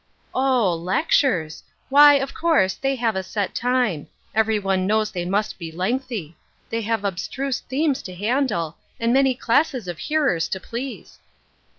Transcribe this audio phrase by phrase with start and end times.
[0.49, 1.61] "Oh, lectures!
[1.89, 6.35] Why, of course, they have a set time; every one knows they must be lengthy.
[6.71, 11.19] They have abstruse themes to handle, and many classes of hearers to please."